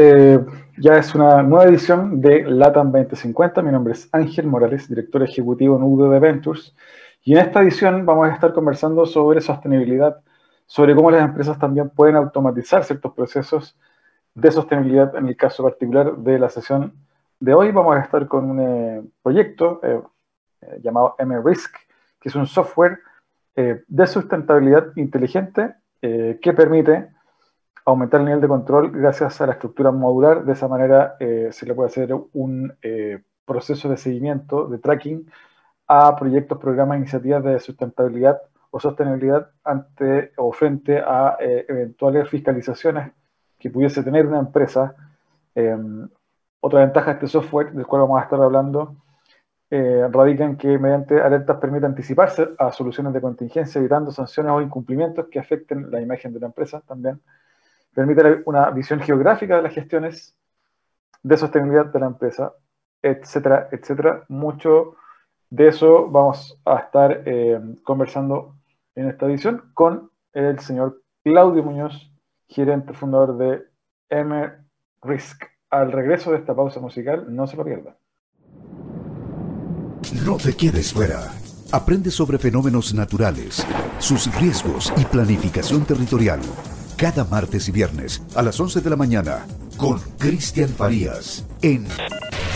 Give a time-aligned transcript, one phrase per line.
[0.00, 0.38] Eh,
[0.76, 3.62] ya es una nueva edición de LATAM 2050.
[3.62, 6.72] Mi nombre es Ángel Morales, director ejecutivo en UDD Ventures.
[7.24, 10.20] Y en esta edición vamos a estar conversando sobre sostenibilidad,
[10.66, 13.76] sobre cómo las empresas también pueden automatizar ciertos procesos
[14.34, 15.16] de sostenibilidad.
[15.16, 16.92] En el caso particular de la sesión
[17.40, 20.00] de hoy, vamos a estar con un eh, proyecto eh,
[20.80, 21.74] llamado M-Risk,
[22.20, 23.00] que es un software
[23.56, 27.08] de sustentabilidad inteligente que permite
[27.90, 30.44] aumentar el nivel de control gracias a la estructura modular.
[30.44, 35.30] De esa manera eh, se le puede hacer un eh, proceso de seguimiento, de tracking
[35.86, 43.12] a proyectos, programas, iniciativas de sustentabilidad o sostenibilidad ante o frente a eh, eventuales fiscalizaciones
[43.58, 44.94] que pudiese tener una empresa.
[45.54, 46.08] Em,
[46.60, 48.96] otra ventaja de este software, del cual vamos a estar hablando,
[49.70, 55.26] radica en que mediante alertas permite anticiparse a soluciones de contingencia, evitando sanciones o incumplimientos
[55.30, 57.20] que afecten la imagen de la empresa también
[57.94, 60.36] permite una visión geográfica de las gestiones
[61.22, 62.52] de sostenibilidad de la empresa,
[63.02, 64.24] etcétera, etcétera.
[64.28, 64.94] Mucho
[65.50, 68.56] de eso vamos a estar eh, conversando
[68.94, 72.10] en esta edición con el señor Claudio Muñoz,
[72.48, 73.62] gerente fundador de
[74.10, 74.50] M
[75.02, 75.44] Risk.
[75.70, 77.94] Al regreso de esta pausa musical, no se lo pierdan.
[80.24, 81.20] No te quedes fuera.
[81.72, 83.66] Aprende sobre fenómenos naturales,
[83.98, 86.40] sus riesgos y planificación territorial
[86.98, 91.86] cada martes y viernes a las 11 de la mañana con Cristian Farías en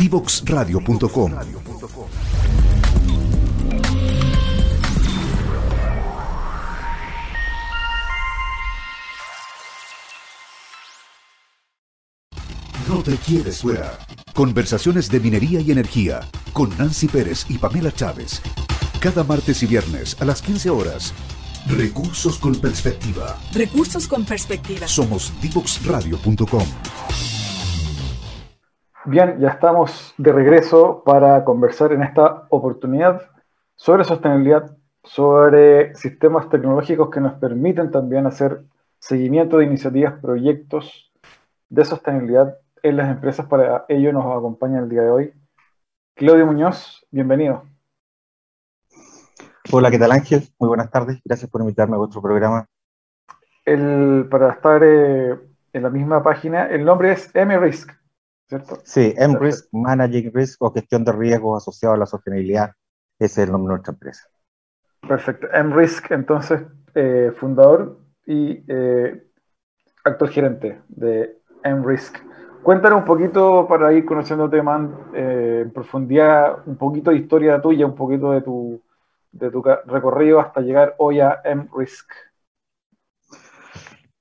[0.01, 1.33] divoxradio.com.
[12.89, 13.97] No te quieres fuera.
[14.35, 16.21] Conversaciones de minería y energía
[16.53, 18.43] con Nancy Pérez y Pamela Chávez.
[18.99, 21.15] Cada martes y viernes a las 15 horas
[21.69, 23.37] Recursos con perspectiva.
[23.55, 24.87] Recursos con perspectiva.
[24.87, 26.63] Somos divoxradio.com.
[29.05, 33.23] Bien, ya estamos de regreso para conversar en esta oportunidad
[33.77, 38.63] sobre sostenibilidad, sobre sistemas tecnológicos que nos permiten también hacer
[38.99, 41.13] seguimiento de iniciativas, proyectos
[41.69, 43.47] de sostenibilidad en las empresas.
[43.47, 45.35] Para ello nos acompaña el día de hoy
[46.15, 47.72] Claudio Muñoz, bienvenido.
[49.75, 50.43] Hola, ¿qué tal Ángel?
[50.59, 51.19] Muy buenas tardes.
[51.25, 52.67] Gracias por invitarme a vuestro programa.
[53.65, 55.39] El, para estar eh,
[55.73, 57.91] en la misma página, el nombre es M-Risk,
[58.51, 58.77] ¿cierto?
[58.85, 62.73] Sí, M-Risk, Managing Risk o Gestión de Riesgos asociado a la sostenibilidad.
[63.19, 64.29] Ese es el nombre de nuestra empresa.
[65.09, 65.47] Perfecto.
[65.51, 66.61] M-Risk, entonces,
[66.95, 69.27] eh, fundador y eh,
[70.05, 72.19] actual gerente de M-Risk.
[72.63, 77.95] Cuéntanos un poquito para ir conociéndote más en profundidad, un poquito de historia tuya, un
[77.95, 78.83] poquito de tu
[79.33, 82.11] de tu recorrido hasta llegar hoy a M-Risk?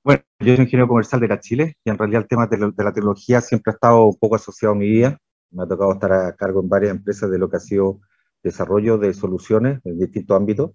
[0.04, 2.94] Bueno, yo soy ingeniero comercial de la Chile y en realidad el tema de la,
[2.94, 5.18] tecnología siempre ha estado un poco asociado a mi vida.
[5.52, 8.00] Me ha tocado estar a cargo en varias empresas de lo que ha sido
[8.42, 10.72] desarrollo de soluciones en distintos ámbitos.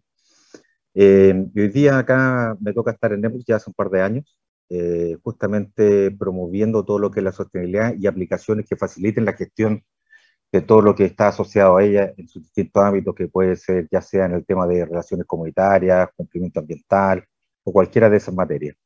[0.95, 4.03] Eh, y hoy día acá me toca estar en M-Risk ya hace un par de
[4.03, 9.33] años, eh, justamente promoviendo todo lo que es la sostenibilidad y aplicaciones que faciliten la
[9.33, 9.83] gestión
[10.53, 13.89] de todo lo que está asociado a ella en sus distintos ámbitos, que puede ser
[13.91, 17.25] ya sea en el tema de relaciones comunitarias, cumplimiento ambiental
[17.65, 18.77] o cualquiera de esas materias.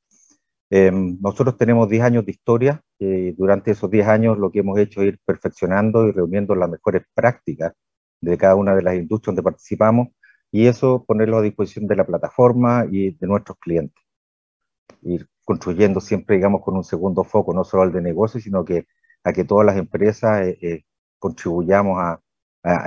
[0.70, 4.79] Em, nosotros tenemos 10 años de historia y durante esos 10 años lo que hemos
[4.79, 7.73] hecho es ir perfeccionando y reuniendo las mejores prácticas
[8.20, 10.08] de cada una de las industrias donde participamos
[10.52, 14.02] y eso ponerlo a disposición de la plataforma y de nuestros clientes.
[15.02, 18.87] Ir construyendo siempre, digamos, con un segundo foco, no solo al de negocio, sino que
[19.25, 20.84] a que todas las empresas eh, eh,
[21.20, 22.20] contribuyamos a,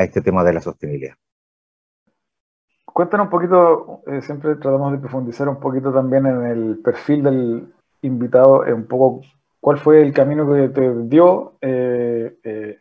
[0.04, 1.16] este tema de la sostenibilidad.
[2.86, 7.74] Cuéntanos un poquito, eh, siempre tratamos de profundizar un poquito también en el perfil del
[8.04, 9.22] invitado, un poco
[9.60, 12.80] cuál fue el camino que te dio eh, eh,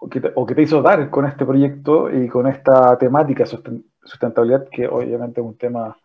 [0.00, 0.08] o,
[0.46, 5.46] que te, hizo dar con este proyecto y con esta temática sustentabilidad, que obviamente es
[5.46, 5.96] un tema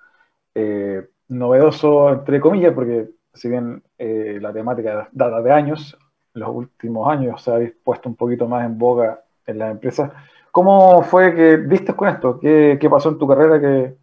[1.29, 5.97] novedoso, entre comillas, porque si bien la temática data de años,
[6.39, 10.11] los últimos años se ha puesto un poquito más en boga en las empresas.
[10.51, 12.39] ¿Cómo fue que viste con esto?
[12.39, 13.95] ¿Qué, pasó en tu carrera que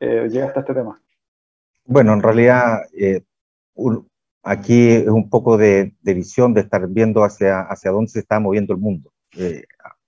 [0.00, 1.00] eh, llegaste a este tema?
[1.84, 3.22] Bueno, en realidad eh,
[4.42, 8.80] aquí es un poco de, visión, de estar viendo hacia, dónde se está moviendo el
[8.80, 9.64] mundo eh,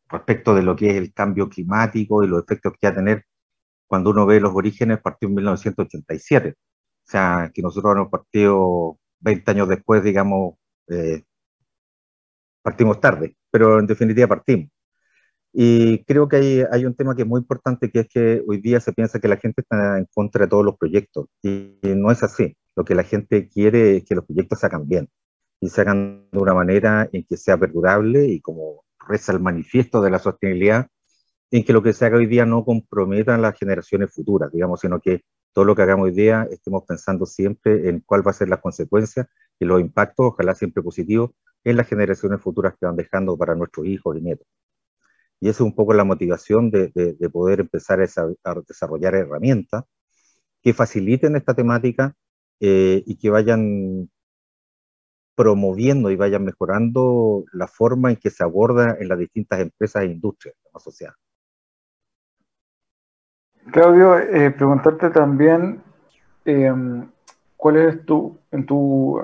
[0.08, 3.24] respecto de lo que es el cambio climático y los efectos que va a tener
[3.86, 6.50] cuando uno ve los orígenes, partió en 1987.
[6.50, 10.56] O sea, que nosotros hemos partido 20 años después, digamos,
[12.68, 14.68] partimos tarde, pero en definitiva partimos.
[15.52, 18.58] Y creo que hay, hay, un tema que es muy importante, que es que hoy
[18.60, 22.10] día se piensa que la gente está en contra de todos los proyectos, y, no
[22.10, 22.56] es así.
[22.76, 25.08] Lo que la gente quiere es que los proyectos se hagan bien.
[25.60, 30.00] y se hagan de una manera en que sea perdurable y como reza el manifiesto
[30.02, 30.88] de la sostenibilidad,
[31.50, 34.80] en que lo que se haga hoy día no comprometa a las generaciones futuras, digamos,
[34.80, 35.22] sino que
[35.54, 38.60] todo lo que hagamos hoy día estemos pensando siempre en cuál va a ser la
[38.60, 39.28] consecuencia
[39.58, 41.30] y los impactos, ojalá siempre positivos,
[41.70, 44.46] en las generaciones futuras que van dejando para nuestros hijos y nietos.
[45.40, 49.84] Y esa es un poco la motivación de, de, poder empezar a, desarrollar herramientas
[50.62, 52.14] que faciliten esta temática
[52.60, 54.10] eh, y que vayan
[55.36, 60.06] promoviendo y vayan mejorando la forma en que se aborda en las distintas empresas e
[60.06, 61.16] industrias asociadas.
[63.70, 65.82] Claudio, eh, preguntarte también
[66.44, 67.08] em,
[67.58, 69.20] cuál es tu, en tu,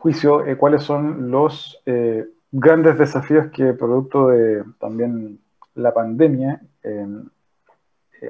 [0.00, 5.40] juicio, eh, cuáles son los eh, grandes desafíos que producto de también
[5.74, 7.26] la pandemia em,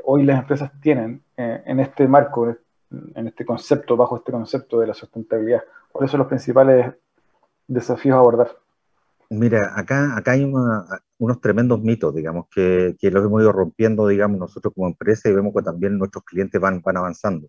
[0.05, 2.57] hoy las empresas tienen en este marco,
[2.91, 5.65] en este concepto, bajo este concepto de la sustentabilidad.
[5.91, 6.95] ¿Cuáles son los principales
[7.67, 8.57] desafíos a abordar?
[9.31, 14.39] Mira, acá, acá hay unos tremendos mitos, digamos, que, que, los hemos ido rompiendo, digamos,
[14.39, 17.49] nosotros como empresa y vemos que también nuestros clientes van, van avanzando.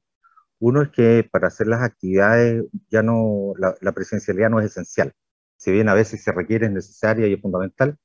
[0.62, 5.14] Uno es que para hacer las actividades ya no, la, presencialidad no es esencial.
[5.58, 7.98] Si bien a veces se requiere, es necesaria y es fundamental,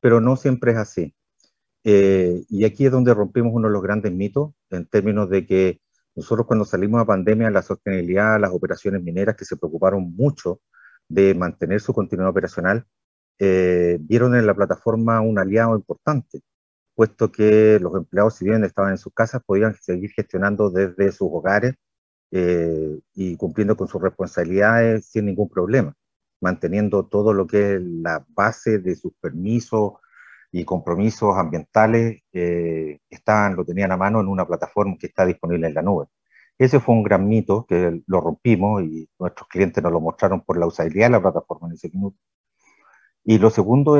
[0.00, 1.14] pero no siempre es así.
[1.84, 5.80] Eh, y aquí es donde rompimos uno de los grandes mitos en términos de que
[6.16, 10.60] nosotros cuando salimos a pandemia, la sostenibilidad, las operaciones mineras que se preocuparon mucho
[11.08, 12.86] de mantener su continuidad operacional,
[13.38, 16.40] eh, vieron en la plataforma un aliado importante,
[16.94, 21.28] puesto que los empleados, si bien estaban en sus casas, podían seguir gestionando desde sus
[21.30, 21.74] hogares
[22.32, 25.94] eh, y cumpliendo con sus responsabilidades sin ningún problema,
[26.40, 29.94] manteniendo todo lo que es la base de sus permisos
[30.52, 32.98] y compromisos ambientales, eh,
[33.56, 36.06] lo tenían a mano en una plataforma que está disponible en la nube.
[36.58, 40.58] Ese fue un gran mito que lo rompimos y nuestros clientes nos lo mostraron por
[40.58, 42.18] la usabilidad de la plataforma en ese minuto.
[43.24, 43.96] Y lo segundo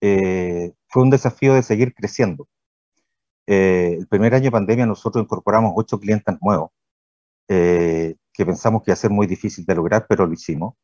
[0.00, 2.48] eh, fue un desafío de seguir creciendo.
[3.46, 6.70] Eh, el primer año de pandemia nosotros incorporamos ocho clientes nuevos
[7.48, 10.74] eh, que pensamos que iba a ser muy difícil de lograr, pero lo hicimos.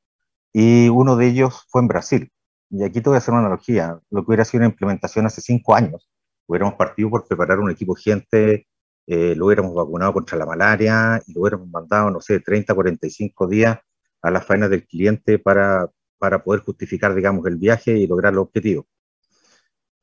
[0.53, 2.33] Y uno de ellos fue en Brasil.
[2.71, 3.99] Y aquí te voy a hacer una analogía.
[4.11, 6.11] Lo que hubiera sido una implementación hace cinco años,
[6.47, 8.67] hubiéramos partido por preparar un equipo gente
[9.07, 13.49] eh, lo hubiéramos vacunado contra la malaria y lo hubiéramos mandado, no sé, 30, 45
[13.49, 13.79] días
[14.23, 15.89] a las faenas del cliente para,
[16.19, 18.87] para poder justificar, digamos, el viaje y lograr los objetivos.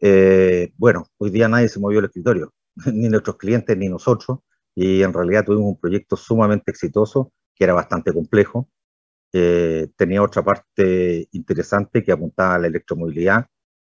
[0.02, 2.54] Eh, bueno, hoy día nadie se movió el escritorio,
[2.94, 4.40] ni nuestros clientes ni nosotros,
[4.76, 8.70] y en realidad tuvimos un proyecto sumamente exitoso, que era bastante complejo.
[9.34, 13.48] Eh, tenía otra parte interesante que apuntaba a la electromovilidad,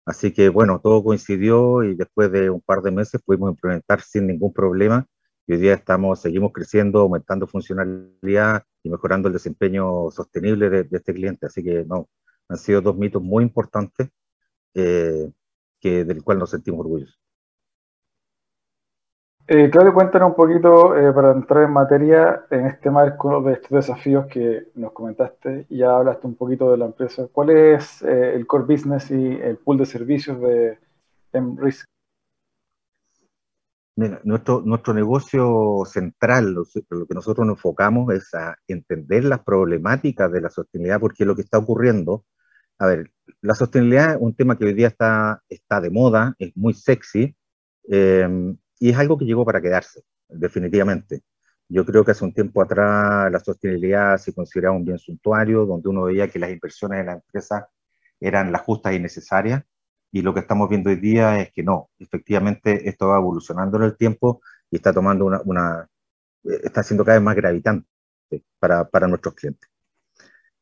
[0.07, 4.27] Así que bueno, todo coincidió y después de un par de meses pudimos implementar sin
[4.27, 5.07] ningún problema
[5.47, 11.15] y hoy día estamos, seguimos creciendo, aumentando funcionalidad y mejorando el desempeño sostenible de, este
[11.15, 11.47] cliente.
[11.47, 12.09] Así que no,
[12.49, 14.11] han sido dos mitos muy importantes
[14.75, 15.31] eh,
[15.81, 17.24] que, del cual nos sentimos orgullosos.
[19.47, 23.73] Eh, Claudio, cuéntanos un poquito eh, para entrar en materia en este marco de estos
[23.73, 25.67] desafíos que nos comentaste.
[25.69, 27.29] Ya hablaste un poquito de la empresa.
[27.31, 30.79] ¿Cuál es eh, el core business y el pool de servicios de
[31.39, 31.85] MRISC?
[33.97, 40.33] Mira, nuestro, nuestro negocio central, lo, que nosotros nos enfocamos es a entender las problemáticas
[40.33, 42.25] de la sostenibilidad, porque lo que está ocurriendo,
[42.79, 43.11] a ver,
[43.43, 47.37] la sostenibilidad es un tema que hoy día está, está de moda, es muy sexy,
[47.91, 51.23] eh, y es algo que llegó para quedarse, definitivamente.
[51.71, 55.89] Yo creo que hace un tiempo atrás la sostenibilidad se consideraba un bien suntuario, donde
[55.89, 57.67] uno veía que las inversiones de la empresa
[58.21, 59.65] eran las justas y necesarias,
[60.13, 63.85] y lo que estamos viendo hoy día es que no, efectivamente esto va evolucionando en
[63.85, 65.89] el tiempo y está tomando una, una
[66.43, 67.89] está siendo cada vez más gravitante
[68.59, 69.71] para, para nuestros clientes.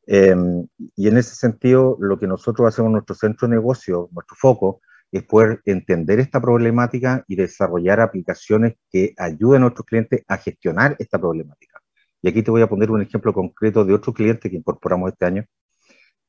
[0.07, 4.37] Em, y en ese sentido, lo que nosotros hacemos en nuestro centro de negocio, nuestro
[4.37, 4.81] foco,
[5.13, 10.97] es poder entender esta problemática y desarrollar aplicaciones que ayuden a nuestros clientes a gestionar
[10.99, 11.81] esta problemática.
[12.23, 15.27] Y aquí te voy a poner un ejemplo concreto de otro cliente que incorporamos este
[15.27, 15.45] año,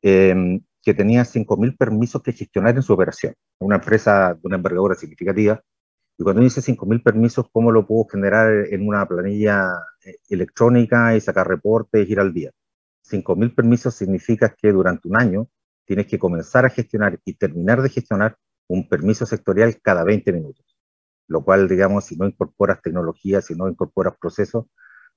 [0.01, 3.33] em, que tenía 5.000 permisos que gestionar en su operación.
[3.59, 5.61] Una empresa de una envergadura significativa.
[6.17, 9.71] Y cuando dice 5.000 permisos, ¿cómo lo puedo generar en una planilla
[10.03, 12.51] eh, electrónica y sacar reportes, ir al día?
[13.01, 15.47] 5.000 permisos significa que durante un año
[15.85, 20.65] tienes que comenzar a gestionar y terminar de gestionar un permiso sectorial cada 20 minutos,
[21.27, 24.65] lo cual, digamos, si no incorporas tecnología, si no incorporas procesos,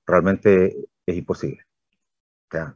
[0.05, 0.75] realmente
[1.05, 1.63] es imposible.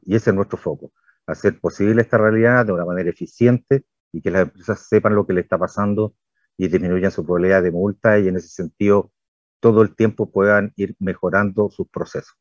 [0.03, 0.91] Y ese es nuestro foco,
[1.25, 5.33] hacer posible esta realidad de una manera eficiente y que las empresas sepan lo que
[5.33, 6.15] le está pasando
[6.57, 9.11] y disminuyan su probabilidad de multa y en ese sentido
[9.59, 12.35] todo el tiempo puedan ir mejorando sus procesos.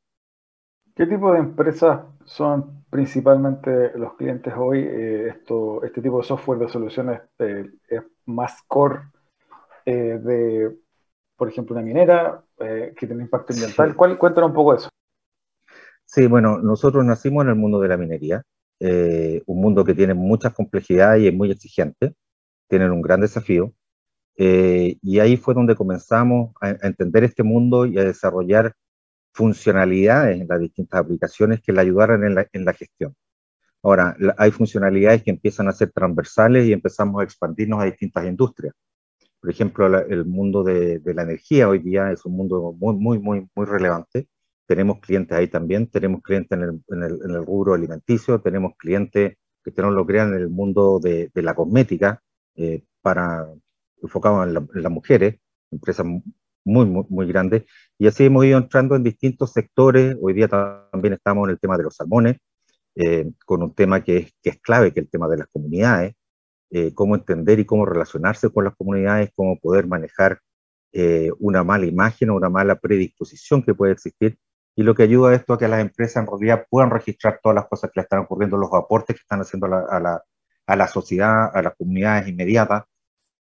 [1.00, 4.80] ¿Qué tipo de empresas son principalmente los clientes hoy?
[4.80, 9.00] Eh, esto, este tipo de software de soluciones eh, es más core
[9.86, 10.76] eh, de,
[11.36, 13.96] por ejemplo, una minera que tiene impacto ambiental.
[13.96, 14.90] ¿Cuál, cuéntanos un poco eso.
[16.04, 18.42] Sí, bueno, nosotros nacimos en el mundo de la minería,
[18.80, 22.12] un mundo que tiene muchas complejidades y es muy exigente,
[22.68, 23.72] tienen un gran desafío.
[24.36, 28.74] y ahí fue donde comenzamos a, a entender este mundo y a desarrollar
[29.32, 33.14] funcionalidades en las distintas aplicaciones que le ayudaran en la, en la gestión.
[33.82, 38.74] Ahora, hay funcionalidades que empiezan a ser transversales y empezamos a expandirnos a distintas industrias.
[39.40, 43.18] Por ejemplo, el mundo de, de, la energía hoy día es un mundo muy, muy,
[43.18, 44.28] muy, muy relevante.
[44.66, 48.72] Tenemos clientes ahí también, tenemos clientes en el, en el, en el rubro alimenticio, tenemos
[48.76, 52.22] clientes que tenemos lo crean en el mundo de, de la cosmética,
[52.56, 53.46] eh, para,
[54.02, 55.36] enfocados en, en, las mujeres,
[55.70, 56.06] empresas
[56.64, 57.66] muy, muy, muy grande.
[57.98, 60.16] Y así hemos ido entrando en distintos sectores.
[60.20, 62.36] Hoy día también estamos en el tema de los salmones,
[62.96, 65.48] eh, con un tema que es, que es clave, que es el tema de las
[65.48, 66.14] comunidades,
[66.70, 70.40] eh, cómo entender y cómo relacionarse con las comunidades, cómo poder manejar
[70.92, 74.38] eh, una mala imagen o una mala predisposición que puede existir.
[74.76, 77.56] Y lo que ayuda a esto a que las empresas en realidad puedan registrar todas
[77.56, 80.22] las cosas que le están ocurriendo, los aportes que están haciendo a la, a la,
[80.66, 82.84] a la sociedad, a las comunidades inmediatas,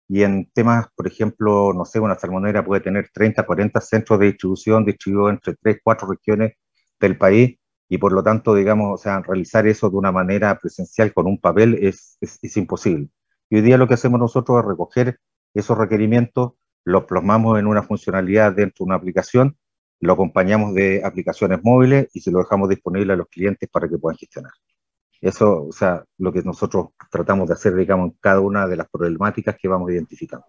[0.08, 4.28] y en temas, por ejemplo, no sé, una salmonera puede tener 30, 40 centros de
[4.28, 6.54] distribución distribuidos entre 3, 4 regiones
[7.00, 7.58] del país
[7.90, 11.40] y por lo tanto, digamos, o sea, realizar eso de una manera presencial con un
[11.40, 13.10] papel es, es, es imposible.
[13.50, 15.20] Y hoy día lo que hacemos nosotros es recoger
[15.54, 19.58] esos requerimientos, los plasmamos en una funcionalidad dentro de una aplicación,
[20.00, 23.98] lo acompañamos de aplicaciones móviles y se lo dejamos disponible a los clientes para que
[23.98, 24.52] puedan gestionar.
[25.22, 28.88] Eso, o sea, lo que nosotros tratamos de hacer, digamos, en cada una de las
[28.90, 30.46] problemáticas que vamos identificando.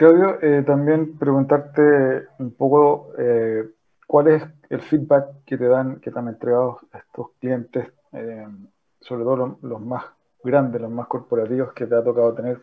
[0.00, 3.68] Claudio, eh, también preguntarte un poco eh,
[4.06, 8.46] cuál es el feedback que te dan, que te han entregado estos clientes, eh,
[9.00, 10.04] sobre todo los, más
[10.42, 12.62] grandes, los más corporativos que te ha tocado tener.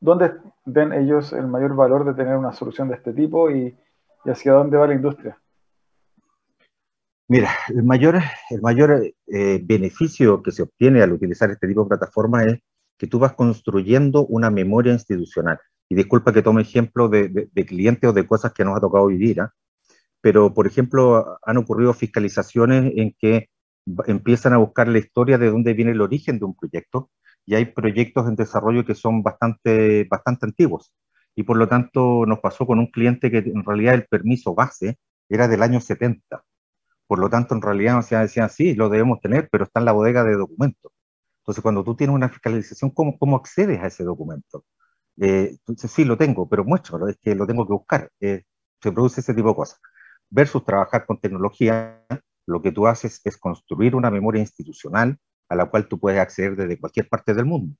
[0.00, 0.32] ¿Dónde
[0.64, 3.76] ven ellos el mayor valor de tener una solución de este tipo y
[4.24, 5.38] hacia dónde va la industria?
[7.32, 8.20] Mira, el mayor,
[8.50, 12.58] el mayor eh, beneficio que se obtiene al utilizar este tipo de plataforma es
[12.98, 15.58] que tú vas construyendo una memoria institucional.
[15.88, 18.82] Y disculpa que tome ejemplo de, de, de clientes o de cosas que nos ha
[18.82, 19.46] tocado vivir, ¿eh?
[20.20, 23.48] pero por ejemplo han ocurrido fiscalizaciones en que
[24.06, 27.10] empiezan a buscar la historia de dónde viene el origen de un proyecto
[27.46, 30.92] y hay proyectos en desarrollo que son bastante, bastante antiguos.
[31.34, 34.98] Y por lo tanto nos pasó con un cliente que en realidad el permiso base
[35.30, 36.44] era del año 70
[37.12, 39.84] por lo tanto, en realidad, o sea, decían, sí, lo debemos tener, pero está en
[39.84, 40.92] la bodega de documentos.
[41.42, 44.64] Entonces, cuando tú tienes una fiscalización, ¿cómo, cómo accedes a ese documento?
[45.20, 48.10] Eh, entonces, sí, lo tengo, pero muéstramelo, es que lo tengo que buscar.
[48.18, 48.44] Eh,
[48.82, 49.78] se produce ese tipo de cosas.
[50.30, 52.02] Versus trabajar con tecnología,
[52.46, 55.18] lo que tú haces es construir una memoria institucional
[55.50, 57.76] a la cual tú puedes acceder desde cualquier parte del mundo.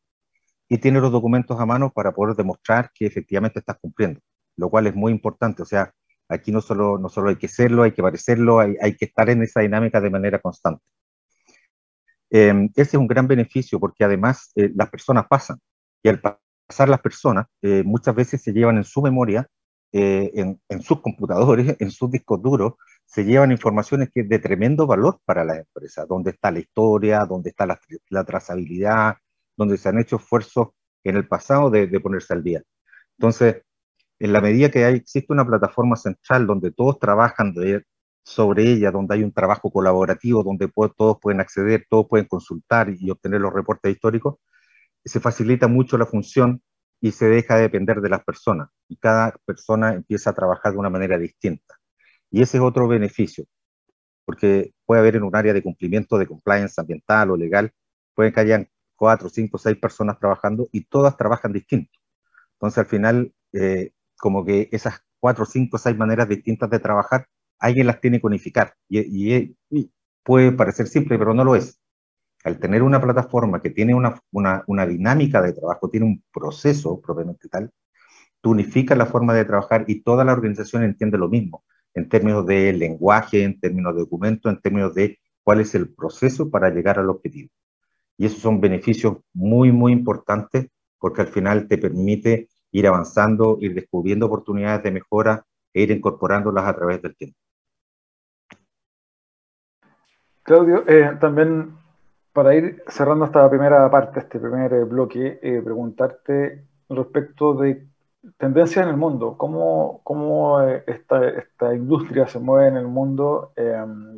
[0.68, 4.20] Y tienes los documentos a mano para poder demostrar que efectivamente estás cumpliendo,
[4.58, 5.62] lo cual es muy importante.
[5.62, 5.90] O sea,
[6.32, 9.28] Aquí no solo, no solo hay que serlo, hay que parecerlo, hay, hay que estar
[9.30, 10.82] en esa dinámica de manera constante.
[12.30, 15.58] Eh, ese es un gran beneficio porque además eh, las personas pasan
[16.02, 19.46] y al pasar las personas eh, muchas veces se llevan en su memoria,
[19.92, 22.74] eh, en, en, sus computadores, en sus discos duros,
[23.04, 27.26] se llevan informaciones que es de tremendo valor para las empresas, donde está la historia,
[27.26, 29.16] donde está la, la trazabilidad,
[29.56, 30.68] donde se han hecho esfuerzos
[31.04, 32.62] en el pasado de, de ponerse al día.
[33.18, 33.62] Entonces,
[34.22, 37.82] en la medida que hay, existe una plataforma central donde todos trabajan de,
[38.22, 42.88] sobre ella, donde hay un trabajo colaborativo, donde puede, todos pueden acceder, todos pueden consultar
[42.96, 44.36] y obtener los reportes históricos,
[45.04, 46.62] se facilita mucho la función
[47.00, 48.68] y se deja de depender de las personas.
[48.88, 51.74] Y cada persona empieza a trabajar de una manera distinta.
[52.30, 53.46] Y ese es otro beneficio,
[54.24, 57.72] porque puede haber en un área de cumplimiento de compliance ambiental o legal,
[58.14, 61.98] puede que hayan cuatro, cinco, seis personas trabajando y todas trabajan distinto.
[62.52, 63.90] Entonces, al final, eh,
[64.22, 67.26] como que esas cuatro, cinco, seis maneras distintas de trabajar,
[67.58, 68.74] alguien las tiene que unificar.
[68.88, 69.56] Y,
[70.22, 71.80] puede parecer simple, pero no lo es.
[72.44, 77.00] Al tener una plataforma que tiene una, una, una dinámica de trabajo, tiene un proceso
[77.00, 77.72] propiamente tal,
[78.40, 82.46] tú unificas la forma de trabajar y toda la organización entiende lo mismo, en términos
[82.46, 87.00] de lenguaje, en términos de documento, en términos de cuál es el proceso para llegar
[87.00, 87.50] al objetivo.
[88.16, 90.68] Y esos son beneficios muy, muy importantes
[91.00, 96.64] porque al final te permite ir avanzando, ir descubriendo oportunidades de mejora e ir incorporándolas
[96.64, 97.38] a través del tiempo.
[100.42, 101.76] Claudio, eh, también
[102.32, 107.86] para ir cerrando esta primera parte, este primer bloque, eh, preguntarte respecto de
[108.38, 113.52] tendencia en el mundo, cómo, cómo eh, esta, esta, industria se mueve en el mundo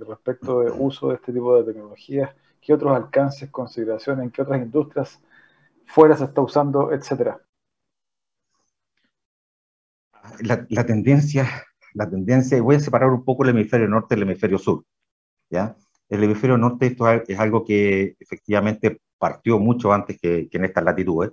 [0.07, 2.31] respecto del uso de este tipo de tecnologías,
[2.61, 5.21] qué otros alcances, consideraciones, qué otras industrias
[5.87, 7.41] fuera se está usando, etcétera.
[10.41, 11.49] La, la, tendencia,
[11.95, 14.85] la tendencia, voy a separar un poco el hemisferio norte del hemisferio sur,
[15.51, 15.77] ¿ya?
[16.09, 20.85] El hemisferio norte esto es algo que efectivamente partió mucho antes que, que en estas
[20.85, 21.33] latitudes,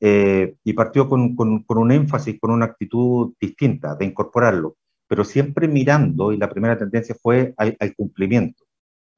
[0.00, 5.24] eh, y partió con, con, con, un énfasis, con una actitud distinta de incorporarlo, pero
[5.24, 8.64] siempre mirando, y la primera tendencia fue al, al cumplimiento,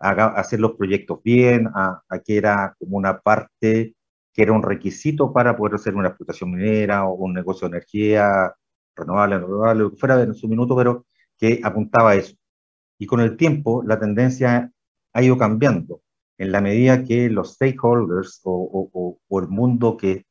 [0.01, 3.95] a, a, hacer los proyectos bien, a, a, que era como una parte
[4.35, 8.55] que era un requisito para poder hacer una explotación minera o un negocio de energía
[8.97, 11.07] renovable, renovable, fuera en su minuto, pero
[11.39, 12.35] que apuntaba a eso.
[12.99, 14.71] Y con el tiempo la tendencia
[15.13, 16.01] ha ido cambiando
[16.39, 20.27] en la medida que los stakeholders o, o, o el mundo que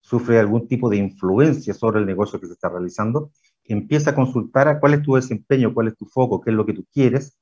[0.00, 3.30] sufre algún tipo de influencia sobre el negocio que se está realizando,
[3.64, 6.66] empieza a consultar a cuál es tu desempeño, cuál es tu foco, qué es lo
[6.66, 7.38] que tú quieres,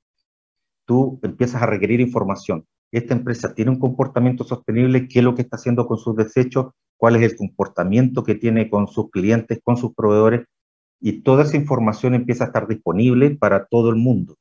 [0.85, 2.67] tú empiezas a requerir información.
[2.91, 6.73] Esta empresa tiene un comportamiento sostenible, qué es lo que está haciendo con sus desechos,
[6.97, 10.47] cuál es el comportamiento que tiene con sus clientes, con sus proveedores,
[11.01, 14.37] y toda esa información empieza a estar disponible para todo el mundo.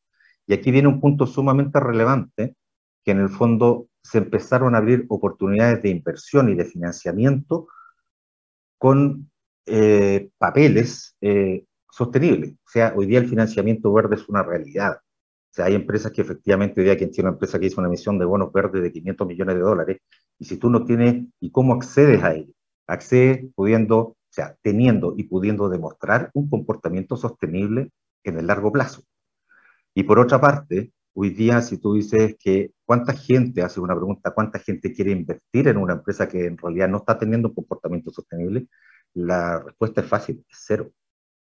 [0.48, 2.56] Y aquí viene un punto sumamente relevante,
[3.04, 7.68] que en el fondo se empezaron a abrir oportunidades de inversión y de financiamiento
[8.78, 9.30] con
[9.66, 12.52] eh, papeles eh, sostenibles.
[12.52, 14.98] O sea, hoy día el financiamiento verde es una realidad.
[14.98, 17.88] O sea, hay empresas que efectivamente, hoy día quien tiene una empresa que hizo una
[17.88, 19.98] emisión de bonos verdes de 500 millones de dólares,
[20.40, 22.54] y si tú no tienes, ¿y cómo accedes a ello?
[22.88, 27.92] Accedes pudiendo, sea, teniendo y pudiendo demostrar un comportamiento sostenible
[28.24, 29.02] en el largo plazo.
[29.96, 34.32] Y por otra parte, hoy día si tú dices que cuánta gente, hace una pregunta,
[34.32, 38.12] cuánta gente quiere invertir en una empresa que en realidad no está teniendo un comportamiento
[38.12, 38.68] sostenible,
[39.16, 40.92] la respuesta es fácil, cero.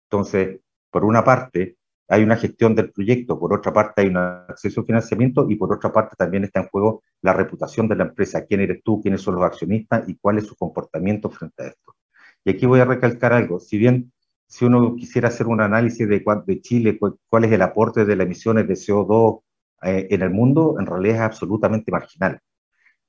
[0.06, 4.82] Entonces, por una parte, hay una gestión del proyecto, por otra parte hay un acceso
[4.82, 8.46] a financiamiento y por otra parte también está en juego la reputación de la empresa,
[8.46, 11.99] quién eres tú, quiénes son los accionistas y cuál es su comportamiento frente a esto.
[12.43, 14.12] Y aquí voy a recalcar algo, si bien
[14.47, 16.99] si uno quisiera hacer un análisis de, de Chile,
[17.30, 19.41] cuál es el aporte de las emisiones de CO2
[19.84, 22.41] eh, en el mundo en realidad es absolutamente marginal.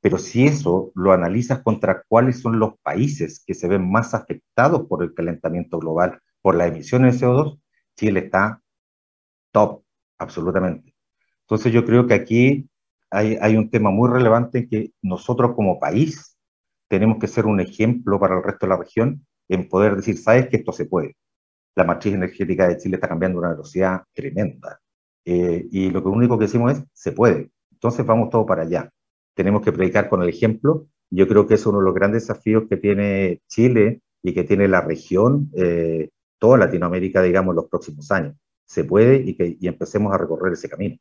[0.01, 4.87] Pero si eso lo analizas contra cuáles son los países que se ven más afectados
[4.87, 7.59] por el calentamiento global, por las emisiones de CO2,
[7.97, 8.63] Chile está
[9.53, 9.83] top,
[10.19, 10.95] absolutamente.
[11.43, 12.69] Entonces yo creo que aquí
[13.11, 16.30] hay, hay un tema muy relevante en que nosotros como país
[16.91, 20.49] tenemos que ser un ejemplo para el resto de la región en poder decir, sabes
[20.49, 21.17] que esto se puede.
[21.77, 24.81] La matriz energética de Chile está cambiando a una velocidad tremenda.
[25.25, 27.51] Eh, y lo único que decimos es, se puede.
[27.71, 28.91] Entonces vamos todo para allá.
[29.35, 30.89] Tenemos que predicar con el ejemplo.
[31.11, 34.67] Yo creo que es uno de los grandes desafíos que tiene Chile y que tiene
[34.67, 38.35] la región, eh, toda Latinoamérica, digamos, en los próximos años.
[38.67, 40.97] Se puede y, empecemos a recorrer ese camino.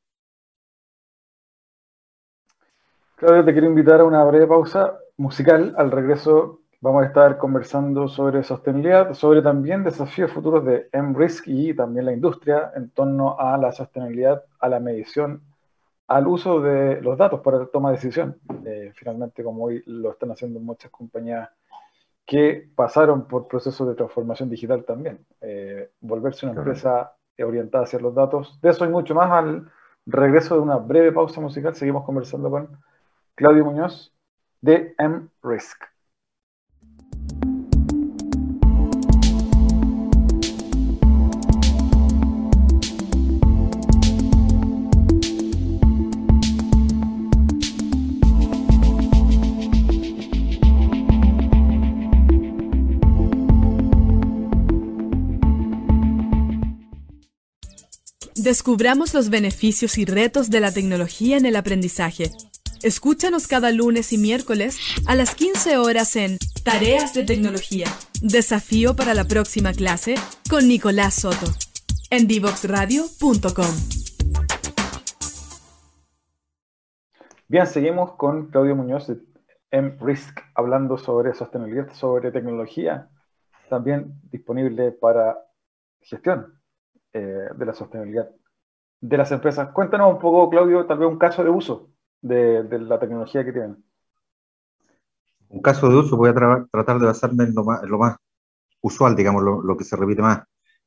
[3.19, 5.75] Claudio, te quiero invitar a una breve pausa musical.
[5.77, 11.73] Al regreso Vamos a estar conversando sobre sostenibilidad, sobre también desafíos futuros de MRISC y
[11.73, 15.43] también la industria en torno a la sostenibilidad, a la medición,
[16.07, 18.37] al uso de los datos para la toma de decisión.
[18.65, 21.49] Eh, finalmente, como hoy lo están haciendo muchas compañías
[22.25, 25.25] que pasaron por procesos de transformación digital también.
[25.41, 28.57] Eh, volverse una empresa orientada hacia los datos.
[28.61, 29.69] De eso y mucho más al
[30.05, 31.75] regreso de una breve pausa musical.
[31.75, 32.69] Seguimos conversando con
[33.39, 34.11] Claudio Muñoz
[34.59, 35.77] de MRISC.
[58.35, 62.31] Descubramos los beneficios y retos de la tecnología en el aprendizaje.
[62.81, 67.87] Escúchanos cada lunes y miércoles a las 15 horas en Tareas de Tecnología.
[68.21, 70.15] Desafío para la próxima clase
[70.49, 71.51] con Nicolás Soto.
[72.09, 73.75] En divoxradio.com.
[77.49, 79.19] Bien, seguimos con Claudio Muñoz de
[79.73, 83.09] MRISC hablando sobre sostenibilidad, sobre tecnología,
[83.69, 85.37] también disponible para
[85.99, 86.61] gestión
[87.11, 88.29] eh, de la sostenibilidad
[89.01, 89.69] de las empresas.
[89.73, 91.88] Cuéntanos un poco, Claudio, tal vez un caso de uso
[92.21, 93.83] de, de la tecnología que tienen.
[95.49, 97.97] Un caso de uso, voy a tra tratar de basarme en lo más, en lo
[97.97, 98.17] más
[98.81, 100.43] usual, digamos, lo, lo, que se repite más.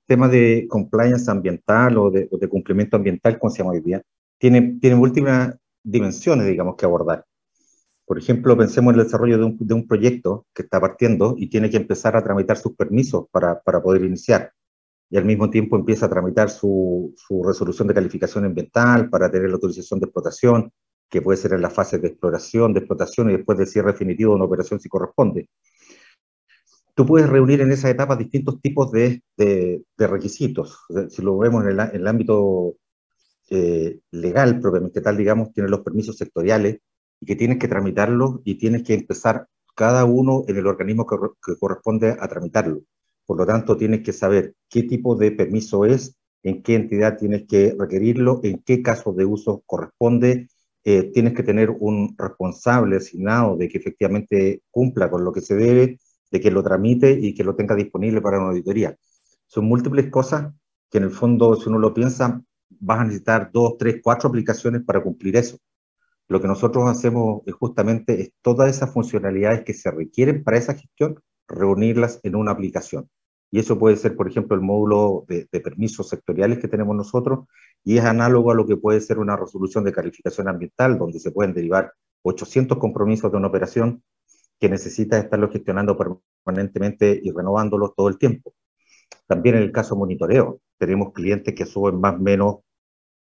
[0.07, 4.01] Tema de compliance ambiental o de, o de, cumplimiento ambiental, como se llama hoy día,
[4.39, 7.25] tiene, tiene múltiples dimensiones, digamos, que abordar.
[8.05, 11.49] Por ejemplo, pensemos en el desarrollo de un, de un proyecto que está partiendo y
[11.49, 14.53] tiene que empezar a tramitar sus permisos para, para poder iniciar.
[15.11, 19.49] Y al mismo tiempo empieza a tramitar su, su resolución de calificación ambiental para tener
[19.49, 20.73] la autorización de explotación,
[21.13, 24.31] que puede ser en la fase de exploración, de explotación y después de cierre definitivo
[24.31, 25.51] de una operación si corresponde.
[26.95, 30.79] Tú puedes reunir en esa etapa distintos tipos de, de, de requisitos.
[31.11, 32.77] Si lo vemos en el, en el ámbito
[33.51, 36.79] eh, legal propiamente tal, digamos, tiene los permisos sectoriales
[37.21, 41.17] y que tienes que tramitarlos y tienes que empezar cada uno en el organismo que,
[41.45, 42.81] que corresponde a tramitarlo.
[43.27, 47.47] Por lo tanto, tienes que saber qué tipo de permiso es, en qué entidad tienes
[47.47, 50.49] que requerirlo, en qué caso de uso corresponde,
[50.85, 55.55] eh, tienes que tener un responsable asignado de que efectivamente cumpla con lo que se
[55.55, 55.99] debe,
[56.31, 58.97] de que lo tramite y que lo tenga disponible para una auditoría.
[59.47, 60.53] Son múltiples cosas
[60.91, 62.43] que en el fondo, si uno lo piensa,
[62.81, 65.59] vas a necesitar dos, tres, cuatro aplicaciones para cumplir eso.
[66.29, 70.75] Lo que nosotros hacemos es justamente es todas esas funcionalidades que se requieren para esa
[70.75, 73.09] gestión, reunirlas en una aplicación.
[73.53, 77.47] Y eso puede ser, por ejemplo, el módulo de, permisos sectoriales que tenemos nosotros,
[77.85, 81.33] y es análogo a lo que puede ser una resolución de calificación ambiental, donde se
[81.33, 84.03] pueden derivar 800 compromisos de una operación
[84.59, 88.55] que necesita estarlo gestionando permanentemente y renovándolos todo el tiempo.
[89.27, 92.57] También en el caso monitoreo, tenemos clientes que suben más o menos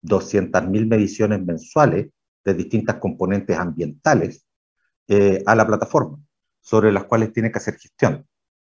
[0.04, 2.10] 200.000 mediciones mensuales
[2.46, 4.46] de distintas componentes ambientales
[5.08, 6.20] eh, a la plataforma,
[6.62, 8.28] sobre las cuales tiene que hacer gestión.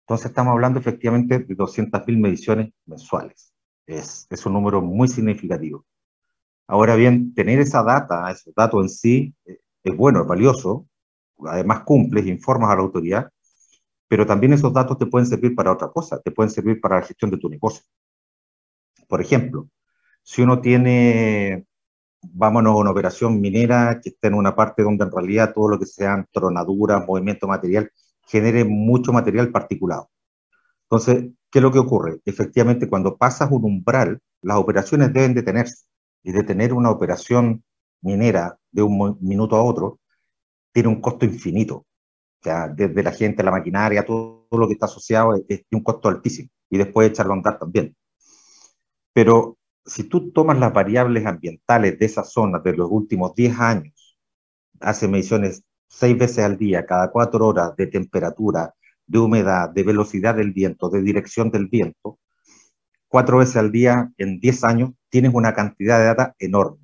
[0.08, 3.54] Entonces estamos hablando efectivamente de 200.000 mediciones mensuales.
[3.86, 5.86] Es, es un número muy significativo.
[6.65, 10.88] Ahora bien, tener esa data, esos datos en sí, eh, es bueno, es valioso,
[11.46, 13.30] además cumples, informas a la autoridad,
[14.08, 17.06] pero también esos datos te pueden servir para otra cosa, te pueden servir para la
[17.06, 17.84] gestión de tu negocio.
[19.10, 19.67] Por ejemplo,
[20.24, 21.65] si uno tiene,
[22.22, 25.86] vámonos una operación minera que está en una parte donde en realidad todo lo que
[25.86, 27.91] sean tronaduras, movimiento material,
[28.28, 30.10] genere mucho material particulado.
[30.84, 32.20] Entonces, ¿qué es lo que ocurre?
[32.26, 35.86] Efectivamente, cuando pasas un umbral, las operaciones deben detenerse.
[36.24, 37.63] Y detener una operación
[38.02, 40.00] minera de un minuto a otro
[40.74, 41.76] tiene un costo infinito.
[41.78, 45.84] O sea, desde la gente, la maquinaria, todo, lo que está asociado es, es un
[45.84, 46.50] costo altísimo.
[46.70, 47.96] Y después echarlo a andar también.
[49.13, 54.18] Pero si tú tomas las variables ambientales de esa zona de los últimos 10 años,
[54.80, 58.73] hace mediciones seis veces al día, cada cuatro horas de temperatura,
[59.06, 62.19] de humedad, de velocidad del viento, de dirección del viento,
[63.08, 66.80] cuatro veces al día en 10 años, tienes una cantidad de data enorme.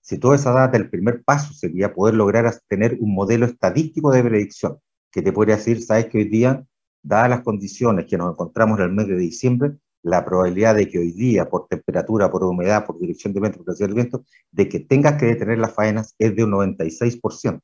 [0.00, 4.22] Si toda esa data, el primer paso sería poder lograr tener un modelo estadístico de
[4.22, 4.78] predicción
[5.10, 6.64] que te podría decir, sabes que hoy día,
[7.02, 10.98] dadas las condiciones que nos encontramos en el mes de diciembre, la probabilidad de que
[11.00, 14.80] hoy día, por temperatura, por humedad, por dirección de viento, por del viento, de que
[14.80, 17.60] tengas que detener las faenas es de un 96%.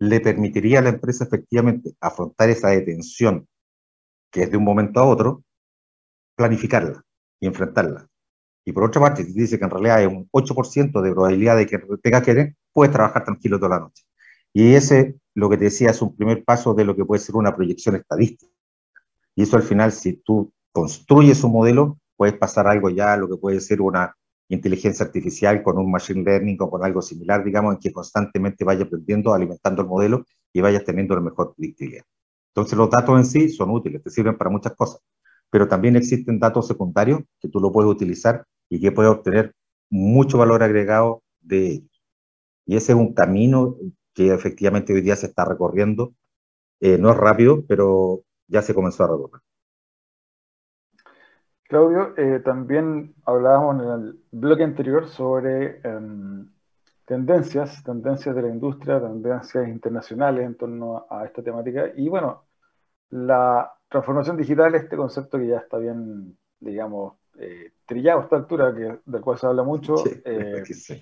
[0.00, 3.46] Le permitiría a la empresa efectivamente afrontar esa detención,
[4.30, 5.44] que es de un momento a otro,
[6.36, 7.04] planificarla
[7.38, 8.08] y enfrentarla.
[8.64, 11.66] Y por otra parte, si dice que en realidad hay un 8% de probabilidad de
[11.66, 14.04] que tengas que puedes trabajar tranquilo toda la noche.
[14.52, 17.36] Y ese, lo que te decía, es un primer paso de lo que puede ser
[17.36, 18.52] una proyección estadística.
[19.34, 23.36] Y eso al final, si tú construyes un modelo, puedes pasar algo ya lo que
[23.36, 24.14] puede ser una
[24.50, 28.84] inteligencia artificial con un machine learning o con algo similar, digamos, en que constantemente vaya
[28.84, 32.04] aprendiendo, alimentando el modelo y vayas teniendo la mejor predictibilidad.
[32.48, 35.00] Entonces los datos en sí son útiles, te sirven para muchas cosas,
[35.50, 39.54] pero también existen datos secundarios que tú lo puedes utilizar y que puedes obtener
[39.88, 42.02] mucho valor agregado de ellos.
[42.66, 43.76] Y ese es un camino
[44.14, 46.14] que efectivamente hoy día se está recorriendo.
[46.80, 49.42] Eh, no es rápido, pero ya se comenzó a recorrer.
[51.70, 56.00] Claudio, eh, también hablábamos en el bloque anterior sobre eh,
[57.04, 61.92] tendencias, tendencias de la industria, tendencias internacionales en torno a, esta temática.
[61.94, 62.42] Y bueno,
[63.10, 68.74] la transformación digital, este concepto que ya está bien, digamos, eh, trillado a esta altura,
[68.74, 71.00] que, del cual se habla mucho, sí, sí.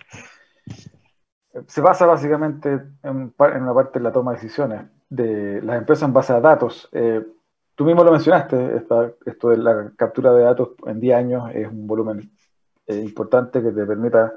[1.67, 6.07] se basa básicamente en, en, una parte de la toma de decisiones de las empresas
[6.07, 6.91] en base a datos.
[7.79, 8.83] Tú mismo lo mencionaste,
[9.25, 12.29] esto de la captura de datos en 10 años es un volumen
[12.89, 14.33] eh, importante que te permita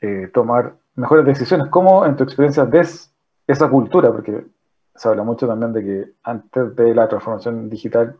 [0.00, 1.68] eh, tomar mejores decisiones.
[1.68, 3.12] ¿Cómo en tu experiencia ves
[3.46, 4.10] esa cultura?
[4.10, 4.46] Porque
[4.94, 8.16] se habla mucho también de que antes de la transformación digital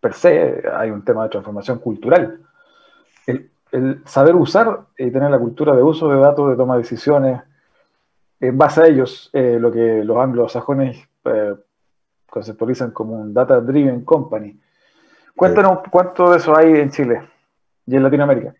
[0.00, 2.40] per se hay un tema de transformación cultural.
[3.26, 7.42] El, saber usar y tener la cultura de uso de datos, de toma de decisiones,
[8.40, 11.08] en base a ellos, eh, lo que los anglosajones
[12.28, 14.60] conceptualizan como un Data Driven Company.
[15.36, 15.90] Cuéntanos sí.
[15.90, 17.22] cuánto de eso hay en Chile
[17.86, 18.54] y en Latinoamérica.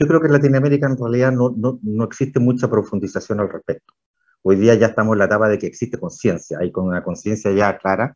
[0.00, 3.94] Yo creo que en Latinoamérica en realidad no, no, no existe mucha profundización al respecto.
[4.42, 7.50] Hoy día ya estamos en la etapa de que existe conciencia, hay con una conciencia
[7.50, 8.14] ya clara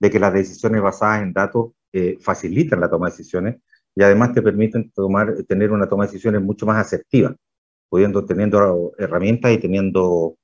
[0.00, 3.56] de que las decisiones basadas en datos eh, facilitan la toma de decisiones
[3.94, 7.36] y además te permiten tomar, tener una toma de decisiones mucho más asertiva,
[7.90, 10.37] pudiendo, teniendo herramientas y teniendo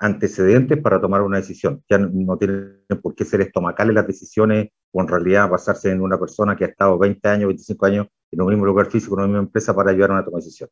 [0.00, 1.84] antecedentes para tomar una decisión.
[1.88, 6.18] Ya no tienen por qué ser estomacales las decisiones o en realidad basarse en una
[6.18, 9.28] persona que ha estado 20 años, 25 años en un mismo lugar físico, en una
[9.28, 10.70] misma empresa para ayudar a una toma de decisión.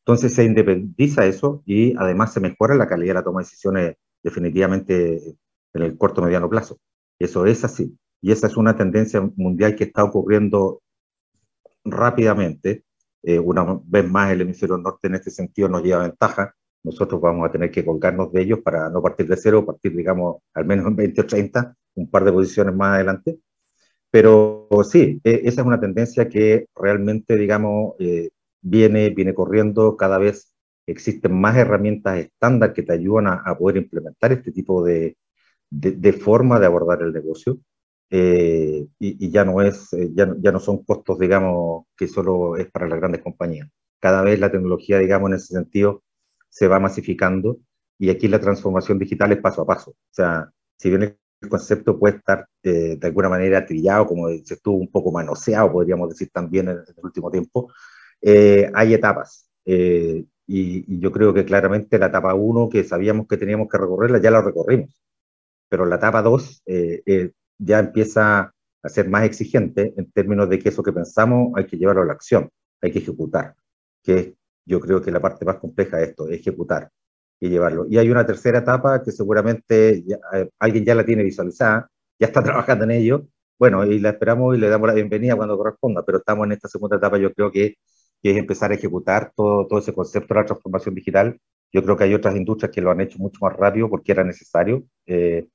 [0.00, 3.96] Entonces se independiza eso y además se mejora la calidad de la toma de decisiones
[4.22, 5.36] definitivamente
[5.72, 6.78] en el corto mediano plazo.
[7.18, 7.96] Eso es así.
[8.20, 10.82] Y esa es una tendencia mundial que está ocurriendo
[11.84, 12.84] rápidamente.
[13.22, 16.54] Eh, una vez más el hemisferio norte en este sentido nos lleva ventaja.
[16.82, 20.42] Nosotros vamos a tener que colgarnos de ellos para no partir de cero, partir, digamos,
[20.54, 23.38] al menos en 20 o 30, un par de posiciones más adelante.
[24.10, 30.18] Pero sí, e, esa es una tendencia que realmente, digamos, eh, viene, viene corriendo, cada
[30.18, 30.52] vez
[30.86, 35.16] existen más herramientas estándar que te ayudan a, poder implementar este tipo de,
[35.70, 37.58] de, forma de abordar el negocio.
[38.10, 42.68] Eh, y, ya no es, eh, ya, ya, no son costos, digamos, que solo es
[42.70, 43.68] para las grandes compañías.
[44.00, 46.02] Cada vez la tecnología, digamos, en ese sentido,
[46.50, 47.58] se va masificando
[47.98, 49.90] y aquí la transformación digital es paso a paso.
[49.92, 51.02] O sea, si bien
[51.40, 55.72] el concepto puede estar eh, de alguna manera trillado, como se estuvo un poco manoseado,
[55.72, 57.72] podríamos decir también en, el último tiempo,
[58.20, 59.48] eh, hay etapas.
[59.64, 64.18] Eh, y, yo creo que claramente la etapa 1 que sabíamos que teníamos que recorrerla,
[64.20, 65.00] ya la recorrimos.
[65.68, 70.70] Pero la etapa 2 eh, ya empieza a ser más exigente en términos de que
[70.70, 73.54] eso que pensamos hay que llevarlo a la acción, hay que ejecutar,
[74.02, 76.90] que yo creo que la parte más compleja de esto, es ejecutar
[77.40, 77.86] y llevarlo.
[77.88, 80.04] Y hay una tercera etapa que seguramente
[80.58, 83.26] alguien ya la tiene visualizada, ya está trabajando en ello,
[83.58, 86.68] bueno, y la esperamos y le damos la bienvenida cuando corresponda, pero estamos en esta
[86.68, 87.76] segunda etapa, yo creo que
[88.22, 91.38] que es empezar a ejecutar todo, todo ese concepto de la transformación digital.
[91.72, 94.24] Yo creo que hay otras industrias que lo han hecho mucho más rápido porque era
[94.24, 95.46] necesario, eh,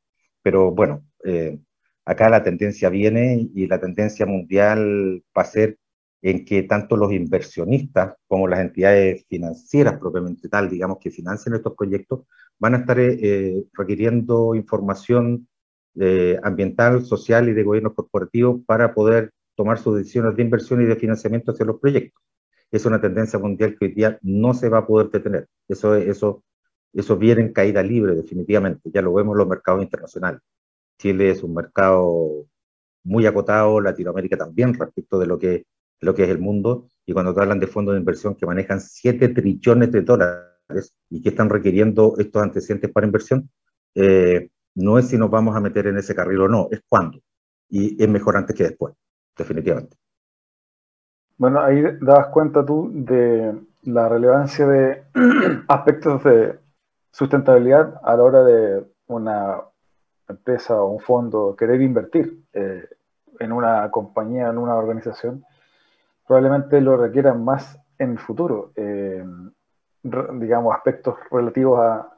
[0.41, 1.59] pero bueno, eh,
[2.05, 5.77] acá la tendencia viene y la tendencia mundial va a ser
[6.21, 11.75] en que tanto los inversionistas como las entidades financieras propiamente tal, digamos, que financian estos
[11.75, 12.21] proyectos,
[12.57, 15.47] van a estar eh, requiriendo información
[16.43, 20.97] ambiental, social y de gobierno corporativo para poder tomar sus decisiones de inversión y de
[20.97, 22.21] financiamiento hacia los proyectos
[22.71, 25.47] es una tendencia mundial que hoy día no se va a poder detener.
[25.67, 26.43] Eso, eso,
[26.93, 28.89] eso viene en caída libre, definitivamente.
[28.93, 30.41] Ya lo vemos en los mercados internacionales.
[30.99, 32.45] Chile es un mercado
[33.03, 35.65] muy acotado, Latinoamérica también respecto de lo que,
[36.01, 36.87] lo que es el mundo.
[37.05, 41.21] Y cuando te hablan de fondos de inversión que manejan 7 trillones de dólares y
[41.21, 43.49] que están requiriendo estos antecedentes para inversión,
[43.93, 47.19] eh, no es si nos vamos a meter en ese carril o no, es cuándo.
[47.69, 48.93] Y es mejor antes que después,
[49.37, 49.97] definitivamente.
[51.37, 53.53] Bueno, ahí dabas cuenta tú de
[53.83, 55.03] la relevancia de
[55.67, 56.59] aspectos de
[57.11, 59.61] sustentabilidad a la hora de una
[60.27, 62.87] empresa o un fondo querer invertir eh,
[63.39, 65.43] en una compañía, en una organización,
[66.27, 68.71] probablemente lo requieran más en el futuro.
[68.75, 69.23] Eh,
[70.03, 72.09] digamos, aspectos relativos a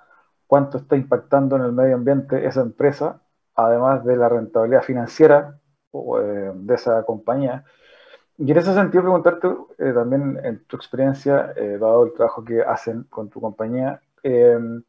[0.45, 3.21] cuánto está impactando en el medio ambiente esa empresa,
[3.55, 5.59] además de la rentabilidad financiera
[5.93, 7.63] eh, de esa compañía
[8.37, 9.47] y en ese sentido, preguntarte
[9.79, 14.83] eh, también en tu experiencia, dado el trabajo que hacen con tu compañía, em,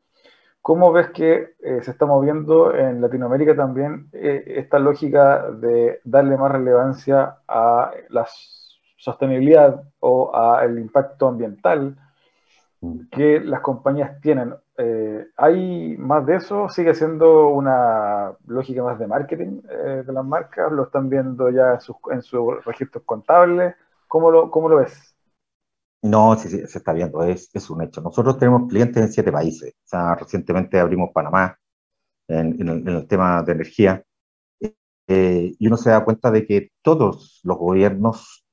[0.61, 7.39] ¿cómo ves que se está moviendo en Latinoamérica también esta lógica de darle más relevancia
[7.49, 8.27] a la
[8.99, 11.97] sostenibilidad o al impacto ambiental
[12.81, 13.09] mm.
[13.11, 14.55] que las compañías tienen?
[14.77, 16.69] Eh, ¿Hay más de eso?
[16.69, 20.71] ¿Sigue siendo una lógica más de marketing eh, de las marcas?
[20.71, 23.75] ¿Lo están viendo ya en sus, en sus registros contables?
[24.07, 25.15] ¿Cómo lo, cómo lo ves?
[26.03, 28.01] No, sí, sí, se está viendo, es, es, un hecho.
[28.01, 29.75] Nosotros tenemos clientes en siete países.
[29.85, 31.59] O sea, recientemente abrimos Panamá
[32.29, 34.05] en, en, el, tema de energía.
[35.09, 38.47] Eh, y uno se da cuenta de que todos los gobiernos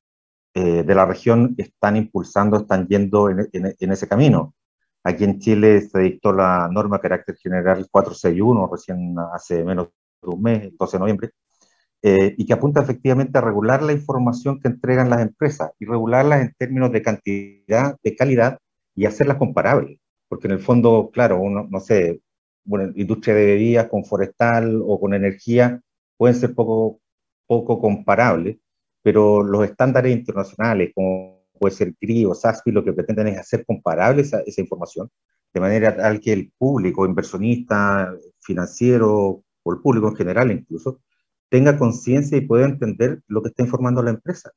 [0.56, 4.56] de la región están impulsando, están yendo en, en ese camino.
[5.06, 9.90] Aquí en Chile se dictó la norma carácter general 461, recién hace menos
[10.22, 11.32] de un mes, el 12 de noviembre,
[12.02, 16.42] eh, y que apunta efectivamente a regular la información que entregan las empresas y regularlas
[16.42, 18.58] en términos de cantidad, de calidad
[18.96, 20.00] y hacerlas comparables.
[20.28, 22.22] Porque en el fondo, claro, uno, no sé,
[22.64, 25.82] bueno, industria de bebidas con forestal o con energía
[26.18, 27.00] pueden ser poco,
[27.48, 28.58] poco comparables,
[29.06, 33.64] pero los estándares internacionales como puede ser CRI o SASPI, lo que pretenden es hacer
[33.64, 35.12] comparable esa, esa información,
[35.54, 41.02] de manera tal que el público, inversionista, financiero o el público en general incluso,
[41.50, 44.52] tenga conciencia y pueda entender lo que está informando la empresa.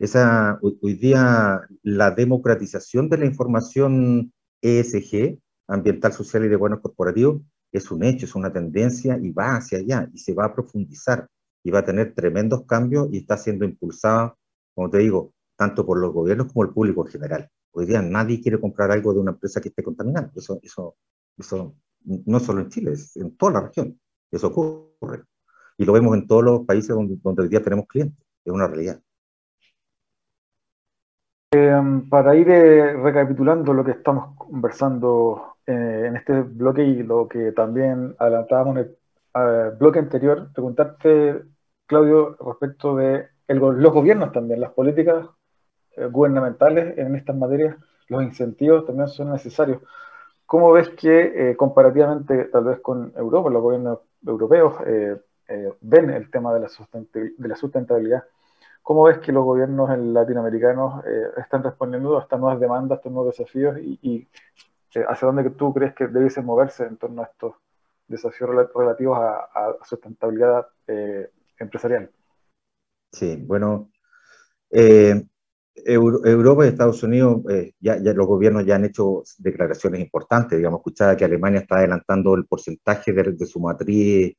[0.00, 7.40] Esa, hoy, día la democratización de la información ESG, ambiental, social y de buenos corporativos,
[7.70, 11.28] es un hecho, es una tendencia y va hacia allá y se va a profundizar
[11.66, 14.36] y va a tener tremendos cambios y está siendo impulsada,
[14.72, 17.50] como te digo, tanto por los gobiernos como el público en general.
[17.72, 20.30] Hoy día nadie quiere comprar algo de una empresa que esté contaminando.
[20.36, 20.94] Eso, eso,
[21.36, 21.74] eso
[22.04, 23.98] no solo en Chile, es en toda la región.
[24.30, 25.24] Eso ocurre.
[25.76, 28.24] Y lo vemos en todos los países donde, hoy día tenemos clientes.
[28.44, 29.00] Es una realidad.
[31.50, 37.26] Em, para ir eh, recapitulando lo que estamos conversando eh, en este bloque y lo
[37.26, 38.96] que también adelantábamos en el
[39.34, 41.55] eh, bloque anterior, preguntarte,
[41.86, 45.26] Claudio, respecto de los gobiernos también, las políticas
[46.10, 47.76] gubernamentales en estas materias,
[48.08, 49.80] los incentivos también son necesarios.
[50.44, 54.74] ¿Cómo ves que comparativamente tal vez con Europa, los gobiernos europeos
[55.80, 56.68] ven el tema de la,
[57.12, 58.24] de la sustentabilidad?
[58.86, 63.10] ¿Cómo ves que los gobiernos latinoamericanos eh, están respondiendo a estas nuevas demandas, a estos
[63.10, 64.28] nuevos desafíos y,
[64.94, 67.56] eh, hacia dónde tú crees que debiese moverse en torno a estos
[68.06, 71.32] desafíos relativos a, sustentabilidad eh,
[71.64, 72.10] empresarial?
[73.12, 73.90] Sí, bueno,
[75.74, 77.42] Europa y Estados Unidos,
[77.80, 80.58] ya, los gobiernos ya han hecho declaraciones importantes.
[80.58, 84.34] Digamos, escuchaba que Alemania está adelantando el porcentaje de su matriz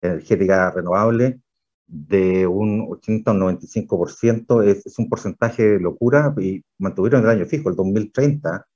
[0.00, 1.40] energética renovable
[1.86, 7.28] de un 80 a un 95%, es, es un porcentaje de locura y mantuvieron el
[7.28, 8.66] año fijo, el 2030.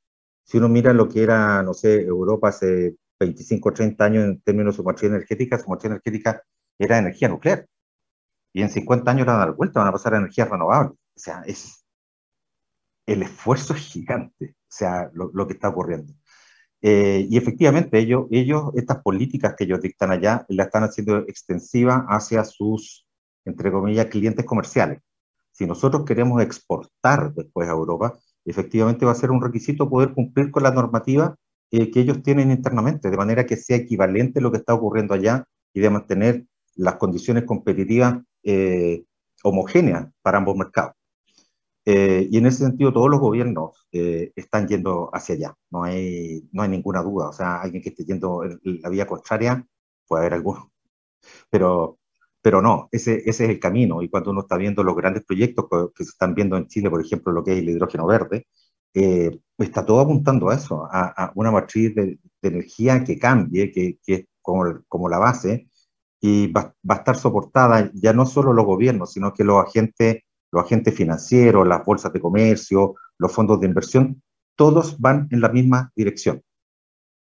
[0.44, 4.40] Si uno mira lo que era, no sé, Europa hace 25 o 30 años en
[4.42, 6.42] términos de su matriz energética, su matriz energética
[6.78, 7.66] era energía nuclear.
[8.56, 10.92] Y en 50 años la van a dar vuelta, van a pasar a energía renovable.
[10.92, 11.84] O sea, es,
[13.04, 16.14] el esfuerzo es gigante, o sea, lo, lo que está ocurriendo.
[16.80, 22.06] Eh, y efectivamente, ellos, ellos, estas políticas que ellos dictan allá, la están haciendo extensiva
[22.08, 23.06] hacia sus,
[23.44, 25.00] entre comillas, clientes comerciales.
[25.52, 30.50] Si nosotros queremos exportar después a Europa, efectivamente va a ser un requisito poder cumplir
[30.50, 31.36] con la normativa
[31.72, 35.12] eh, que ellos tienen internamente, de manera que sea equivalente a lo que está ocurriendo
[35.12, 39.04] allá y de mantener las condiciones competitivas eh,
[39.42, 40.94] homogéneas para ambos mercados.
[41.84, 46.48] Eh, y en ese sentido, todos los gobiernos eh, están yendo hacia allá, no hay,
[46.52, 47.28] no hay ninguna duda.
[47.28, 49.64] O sea, alguien que esté yendo en la vía contraria,
[50.06, 50.72] puede haber alguno.
[51.50, 51.98] Pero,
[52.42, 54.02] pero no, ese, ese es el camino.
[54.02, 57.00] Y cuando uno está viendo los grandes proyectos que, se están viendo en Chile, por
[57.00, 58.46] ejemplo, lo que es el hidrógeno verde,
[58.94, 64.14] eh, está todo apuntando a eso, a, una matriz de, energía que cambie, que, que
[64.14, 65.68] es como, como la base,
[66.26, 70.64] y va, a estar soportada ya no solo los gobiernos, sino que los agentes los
[70.64, 74.22] agentes financieros, las bolsas de comercio, los fondos de inversión,
[74.56, 76.42] todos van en la misma dirección.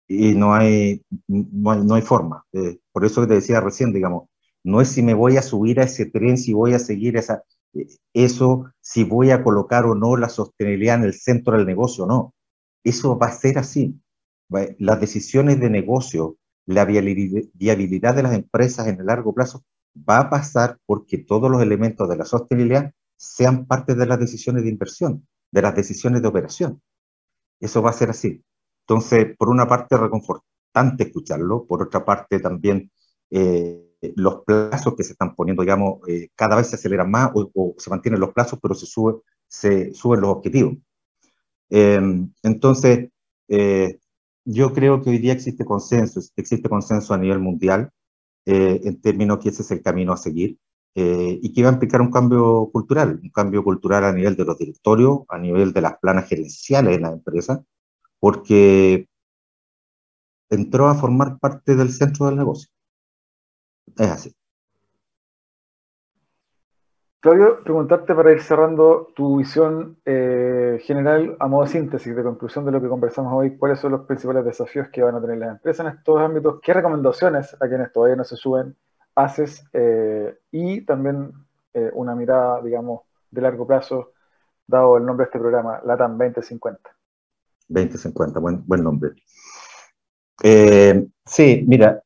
[0.07, 2.45] Y no hay, no hay, forma.
[2.53, 4.29] Eh, por eso te decía recién, digamos,
[4.65, 7.43] no es si me voy a subir a ese tren, si voy a seguir esa,
[7.73, 12.07] eh, eso, si voy a colocar o no la sostenibilidad en el centro del negocio,
[12.07, 12.35] no.
[12.85, 13.99] Eso va a ser así.
[14.79, 19.65] Las decisiones de negocio, la viabilidad de las empresas en el largo plazo
[19.97, 24.65] va a pasar porque todos los elementos de la sostenibilidad sean parte de las decisiones
[24.65, 26.83] de inversión, de las decisiones de operación.
[27.61, 28.43] Eso va a ser así.
[28.87, 32.91] Entonces, por una parte, reconfortante escucharlo, por otra parte, también
[33.31, 37.75] eh, los plazos que se están poniendo, digamos, eh, cada vez se aceleran más o,
[37.79, 40.75] se mantienen los plazos, pero se, sube, se suben los objetivos.
[41.71, 43.09] Em, entonces,
[43.49, 43.99] eh,
[44.45, 47.91] yo creo que hoy día existe consenso, existe consenso a nivel mundial
[48.45, 50.59] en términos que ese es el camino a seguir.
[50.95, 54.45] Eh, y que va a implicar un cambio cultural, un cambio cultural a nivel de
[54.45, 57.65] los directorios, a nivel de las planas gerenciales de la empresa,
[58.21, 59.09] porque
[60.51, 62.69] entró a formar parte del centro del negocio.
[63.97, 64.33] Es así.
[67.23, 72.65] Claudio, preguntarte para ir cerrando tu visión eh, general a modo de síntesis, de conclusión
[72.65, 75.51] de lo que conversamos hoy, cuáles son los principales desafíos que van a tener las
[75.51, 78.77] empresas en estos ámbitos, qué recomendaciones a quienes todavía no se suben
[79.15, 81.33] haces eh, y también
[81.75, 84.15] eh, una mirada, digamos, de largo plazo,
[84.67, 86.91] dado el nombre de este programa, LATAM 2050.
[87.69, 89.13] 2050, buen, buen nombre.
[91.25, 92.03] Sí, mira,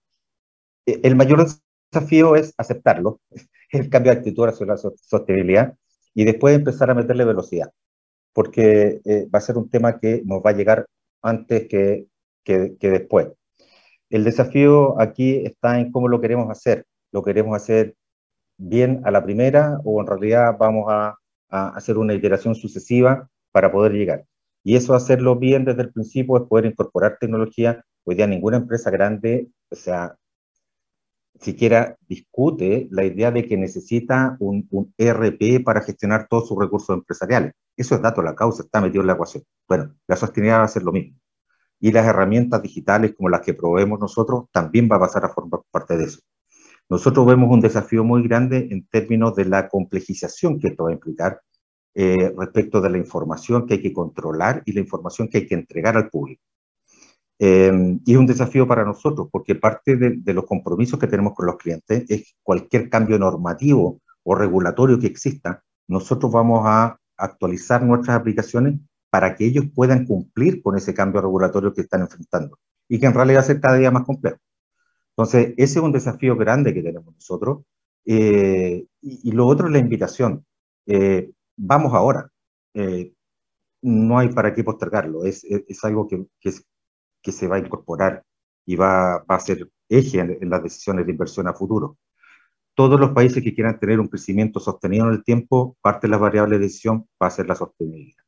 [0.84, 1.46] el mayor
[1.90, 3.18] desafío es aceptarlo,
[3.70, 5.74] el cambio de actitud hacia la sostenibilidad
[6.14, 7.70] y después empezar a meterle velocidad,
[8.32, 9.00] porque
[9.34, 10.86] va a ser un tema que nos va a llegar
[11.22, 12.06] antes que,
[12.44, 13.28] que, que después.
[14.10, 16.86] El desafío aquí está en cómo lo queremos hacer
[17.16, 17.96] lo queremos hacer
[18.58, 21.16] bien a la primera o en realidad vamos a,
[21.48, 24.26] hacer una iteración sucesiva para poder llegar.
[24.64, 27.82] Y eso hacerlo bien desde el principio es poder incorporar tecnología.
[28.04, 30.16] Hoy día ninguna empresa grande, o sea,
[31.40, 36.96] siquiera discute la idea de que necesita un, un, ERP para gestionar todos sus recursos
[36.96, 37.52] empresariales.
[37.76, 39.44] Eso es dato, la causa está metido en la ecuación.
[39.68, 41.18] Bueno, la sostenibilidad va a ser lo mismo.
[41.80, 45.60] Y las herramientas digitales como las que proveemos nosotros también va a pasar a formar
[45.70, 46.20] parte de eso.
[46.88, 50.94] Nosotros vemos un desafío muy grande en términos de la complejización que esto va a
[50.94, 51.40] implicar
[51.94, 55.54] eh, respecto de la información que hay que controlar y la información que hay que
[55.54, 56.42] entregar al público.
[57.38, 61.34] Eh, y es un desafío para nosotros, porque parte de, de, los compromisos que tenemos
[61.34, 67.82] con los clientes es cualquier cambio normativo o regulatorio que exista, nosotros vamos a actualizar
[67.84, 68.80] nuestras aplicaciones
[69.10, 72.58] para que ellos puedan cumplir con ese cambio regulatorio que están enfrentando
[72.88, 74.38] y que en realidad ser cada día más complejo.
[75.10, 77.64] Entonces, ese es un desafío grande que tenemos nosotros.
[78.04, 80.44] Eh, y, y, lo otro es la invitación.
[80.86, 82.30] Eh, vamos ahora.
[82.74, 83.12] Eh,
[83.82, 85.24] no hay para qué postergarlo.
[85.24, 86.52] Es, es, es algo que, que,
[87.26, 88.22] que, se va a incorporar
[88.66, 91.98] y va, va a ser eje en, en, las decisiones de inversión a futuro.
[92.74, 96.20] Todos los países que quieran tener un crecimiento sostenido en el tiempo, parte de las
[96.20, 98.24] variables de decisión va a ser la sostenibilidad.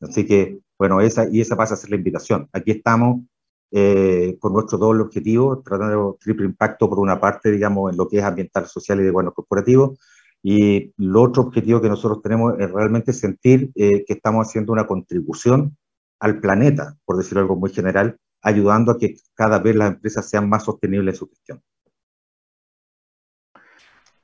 [0.00, 2.48] Así que, bueno, esa, y esa pasa a ser la invitación.
[2.52, 3.22] Aquí estamos
[3.70, 8.18] eh, con nuestro doble objetivo, tratando triple impacto por una parte, digamos, en lo que
[8.18, 9.96] es ambiental, social y de bueno corporativo,
[10.42, 14.86] y el otro objetivo que nosotros tenemos es realmente sentir eh, que estamos haciendo una
[14.86, 15.76] contribución
[16.20, 20.48] al planeta, por decirlo algo muy general, ayudando a que cada vez las empresas sean
[20.48, 21.62] más sostenibles en su gestión.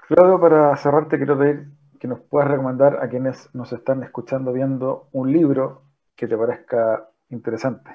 [0.07, 1.67] Claudio, para cerrarte, quiero pedir
[1.99, 5.85] que nos puedas recomendar a quienes nos están escuchando, viendo un libro
[6.15, 7.91] que te parezca interesante.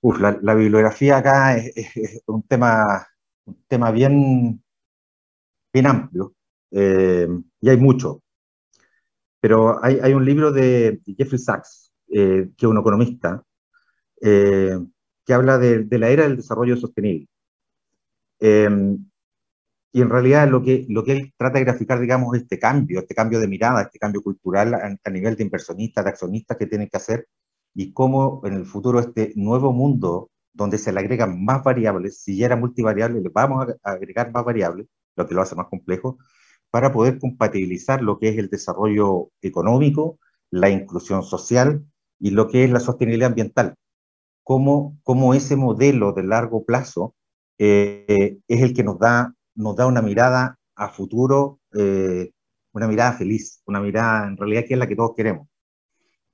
[0.00, 3.06] Uf, la, la bibliografía acá es, es, es, un tema,
[3.44, 4.62] un tema bien,
[5.72, 6.34] bien amplio
[6.70, 7.28] eh,
[7.60, 8.22] y hay mucho.
[9.40, 13.42] Pero hay, hay, un libro de Jeffrey Sachs, eh, que es un economista,
[14.20, 14.78] eh,
[15.24, 17.28] que habla de, de, la era del desarrollo sostenible.
[19.92, 23.14] y en realidad lo que, lo que él trata de graficar, digamos, este cambio, este
[23.14, 26.88] cambio de mirada, este cambio cultural a, a nivel de inversionistas, de accionistas que tienen
[26.88, 27.26] que hacer,
[27.74, 32.36] y cómo en el futuro este nuevo mundo donde se le agregan más variables, si
[32.36, 36.18] ya era multivariable, le vamos a agregar más variables, lo que lo hace más complejo,
[36.70, 40.18] para poder compatibilizar lo que es el desarrollo económico,
[40.50, 41.84] la inclusión social
[42.18, 43.74] y lo que es la sostenibilidad ambiental.
[44.42, 47.14] Cómo, cómo ese modelo de largo plazo
[47.58, 52.30] eh, es el que nos da, nos da una mirada a futuro, eh,
[52.72, 55.48] una mirada feliz, una mirada en realidad que es la que todos queremos.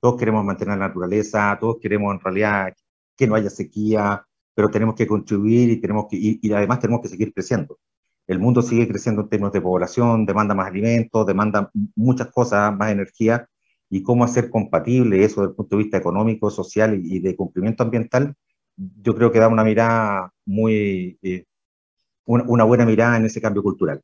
[0.01, 2.74] Todos queremos mantener la naturaleza, todos queremos en realidad
[3.16, 7.01] que no haya sequía, pero tenemos que contribuir y, tenemos que, y, y además tenemos
[7.03, 7.78] que seguir creciendo.
[8.26, 12.91] El mundo sigue creciendo en términos de población, demanda más alimentos, demanda muchas cosas, más
[12.91, 13.47] energía,
[13.95, 17.84] y cómo hacer compatible eso desde el punto de vista económico, social y de cumplimiento
[17.84, 18.34] ambiental,
[18.76, 21.45] yo creo que da una mirada muy, eh,
[22.24, 24.01] una, buena mirada en ese cambio cultural.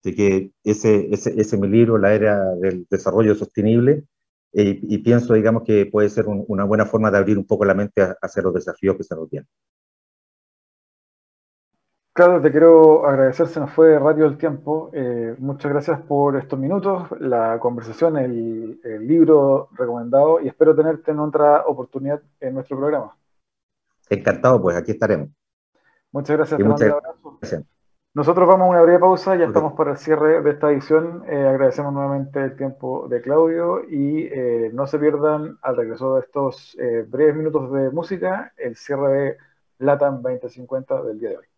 [0.00, 4.04] Así que ese, ese, ese mi libro, La Era del Desarrollo Sostenible,
[4.54, 7.66] eh, y pienso, digamos, que puede ser un, una buena forma de abrir un poco
[7.66, 9.46] la mente hacia los desafíos que se nos tienen.
[12.14, 14.88] Claro, te quiero agradecer, se nos fue rápido el tiempo.
[14.92, 21.10] Eh, muchas gracias por estos minutos, la conversación, el, el, libro recomendado y espero tenerte
[21.10, 23.16] en otra oportunidad en nuestro programa.
[24.08, 25.30] Encantado, pues aquí estaremos.
[26.12, 26.94] Muchas gracias, te muchas
[27.40, 27.64] gracias.
[28.14, 31.24] Nosotros vamos a una breve pausa, ya estamos para el cierre de esta edición.
[31.26, 36.20] Eh, agradecemos nuevamente el tiempo de Claudio y eh, no se pierdan al regreso de
[36.20, 36.76] estos
[37.08, 39.36] breves minutos de música el cierre de
[39.80, 41.53] LATAM 2050 del día de hoy.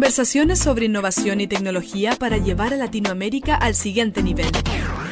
[0.00, 4.46] Conversaciones sobre innovación y tecnología para llevar a Latinoamérica al siguiente nivel.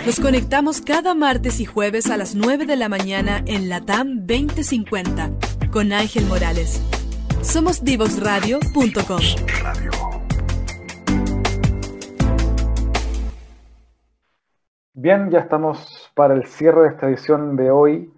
[0.07, 5.30] Nos conectamos cada martes y jueves a las 9 de la mañana en Latam 2050
[5.70, 6.82] con Ángel Morales.
[7.43, 9.20] Somos divoxradio.com.
[14.95, 18.11] Bien, ya estamos para el cierre de esta edición de hoy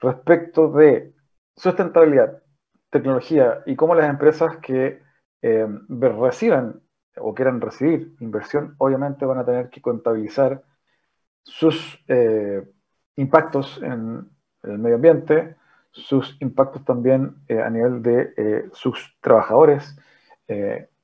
[0.00, 1.14] respecto de
[1.54, 2.42] sustentabilidad,
[2.90, 5.08] tecnología y cómo las empresas que
[5.42, 6.80] eh, reciban
[7.16, 10.62] o quieran recibir inversión, obviamente van a tener que contabilizar
[11.42, 12.62] sus eh,
[13.16, 14.28] impactos en
[14.62, 15.56] el medio ambiente,
[15.90, 19.96] sus impactos también a nivel de sus trabajadores.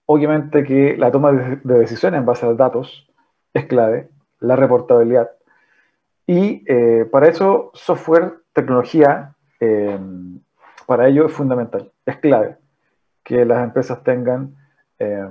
[0.06, 3.10] obviamente que la toma de decisiones en base a datos
[3.52, 4.08] es clave,
[4.38, 5.30] la reportabilidad.
[6.26, 6.64] Y
[7.10, 9.34] para eso software, tecnología,
[10.86, 12.56] para ello es fundamental, es clave
[13.26, 14.54] que las empresas tengan
[15.00, 15.28] eh,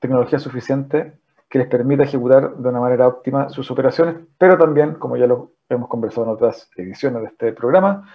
[0.00, 1.12] tecnología suficiente
[1.46, 5.52] que les permita ejecutar de una manera óptima sus operaciones, pero también, como ya lo
[5.68, 8.10] hemos conversado en otras ediciones de este programa,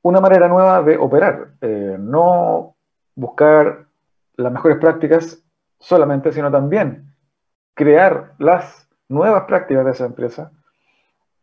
[0.00, 2.74] una manera nueva de operar, eh, no
[3.14, 3.84] buscar
[4.36, 5.44] las mejores prácticas
[5.78, 7.14] solamente, sino también
[7.74, 10.52] crear las nuevas prácticas de esa empresa,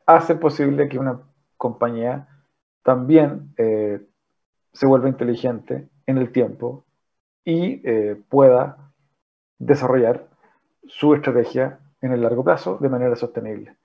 [0.07, 1.19] hace posible que una
[1.55, 2.27] compañía
[2.81, 4.01] también eh,
[4.73, 6.83] se vuelva inteligente en el tiempo
[7.45, 8.77] y eh, pueda
[9.59, 10.25] desarrollar
[10.87, 13.75] su estrategia en el largo plazo de manera sostenible.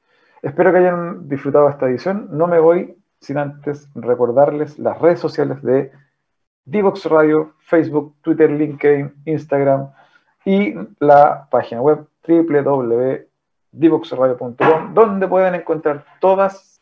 [0.41, 2.29] Espero que hayan disfrutado esta edición.
[2.33, 5.93] No me voy sin antes recordarles las redes sociales de
[6.65, 9.91] Divox Radio, Facebook, Twitter, LinkedIn, Instagram
[10.45, 16.81] y la página web www.divoxradio.com donde pueden encontrar todas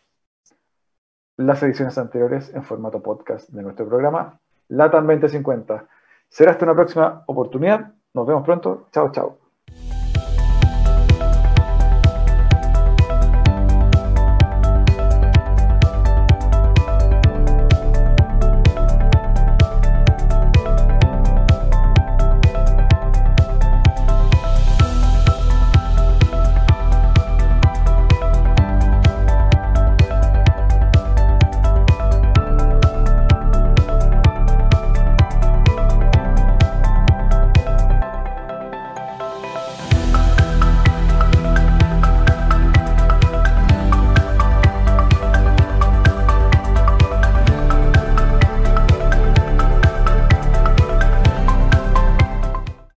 [1.36, 4.40] las ediciones anteriores en formato podcast de nuestro programa
[4.70, 5.86] LATAM 2050.
[6.28, 7.92] Será hasta una próxima oportunidad.
[8.14, 8.88] Nos vemos pronto.
[8.92, 9.39] Chao, chao.